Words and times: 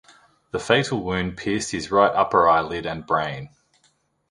The 0.49 0.57
fatal 0.57 1.03
wound 1.03 1.37
pierced 1.37 1.69
his 1.69 1.91
right 1.91 2.09
upper 2.11 2.49
eyelid 2.49 2.87
and 2.87 3.05
brain. 3.05 3.49